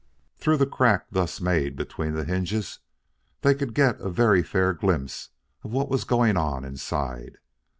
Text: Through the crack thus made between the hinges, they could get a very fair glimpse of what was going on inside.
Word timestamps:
Through 0.35 0.57
the 0.57 0.65
crack 0.65 1.05
thus 1.11 1.39
made 1.39 1.75
between 1.75 2.13
the 2.15 2.23
hinges, 2.25 2.79
they 3.41 3.53
could 3.53 3.75
get 3.75 4.01
a 4.01 4.09
very 4.09 4.41
fair 4.41 4.73
glimpse 4.73 5.29
of 5.63 5.71
what 5.73 5.89
was 5.89 6.05
going 6.05 6.37
on 6.37 6.65
inside. 6.65 7.37